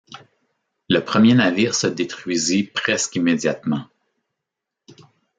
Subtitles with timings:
[0.89, 3.85] Le premier navire se détruisit presque immédiatement.